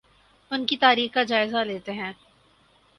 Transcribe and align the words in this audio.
ان 0.51 0.65
کی 0.65 0.77
تاریخ 0.77 1.13
کا 1.13 1.23
جائزہ 1.23 1.63
لیتے 1.63 1.91
ہیں 1.91 2.11